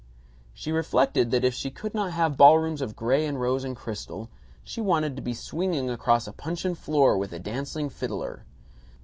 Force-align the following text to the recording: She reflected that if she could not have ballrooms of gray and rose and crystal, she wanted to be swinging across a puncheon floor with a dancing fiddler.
She 0.55 0.71
reflected 0.71 1.29
that 1.29 1.43
if 1.45 1.53
she 1.53 1.69
could 1.69 1.93
not 1.93 2.11
have 2.11 2.35
ballrooms 2.35 2.81
of 2.81 2.95
gray 2.95 3.23
and 3.27 3.39
rose 3.39 3.63
and 3.63 3.75
crystal, 3.75 4.31
she 4.63 4.81
wanted 4.81 5.15
to 5.15 5.21
be 5.21 5.35
swinging 5.35 5.91
across 5.91 6.25
a 6.25 6.33
puncheon 6.33 6.73
floor 6.73 7.15
with 7.19 7.33
a 7.33 7.39
dancing 7.39 7.87
fiddler. 7.87 8.43